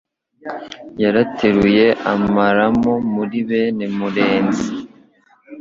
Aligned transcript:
Yaruteye 1.01 1.85
amaramu 2.13 2.93
Muri 3.13 3.37
bene 3.49 3.85
Murenzi 3.97 4.69